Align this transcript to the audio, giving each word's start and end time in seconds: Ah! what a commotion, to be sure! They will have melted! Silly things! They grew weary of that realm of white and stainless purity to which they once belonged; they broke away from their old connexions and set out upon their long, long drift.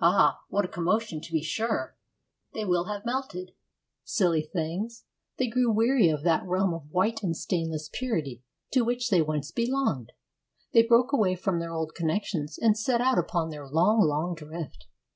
Ah! 0.00 0.40
what 0.48 0.64
a 0.64 0.68
commotion, 0.68 1.20
to 1.20 1.30
be 1.30 1.40
sure! 1.40 1.96
They 2.52 2.64
will 2.64 2.86
have 2.86 3.06
melted! 3.06 3.52
Silly 4.02 4.42
things! 4.42 5.04
They 5.38 5.46
grew 5.46 5.70
weary 5.70 6.08
of 6.08 6.24
that 6.24 6.44
realm 6.44 6.74
of 6.74 6.90
white 6.90 7.22
and 7.22 7.36
stainless 7.36 7.88
purity 7.92 8.42
to 8.72 8.82
which 8.82 9.08
they 9.10 9.22
once 9.22 9.52
belonged; 9.52 10.10
they 10.72 10.82
broke 10.82 11.12
away 11.12 11.36
from 11.36 11.60
their 11.60 11.74
old 11.74 11.94
connexions 11.94 12.58
and 12.58 12.76
set 12.76 13.00
out 13.00 13.18
upon 13.20 13.50
their 13.50 13.68
long, 13.68 14.00
long 14.00 14.34
drift. 14.34 14.88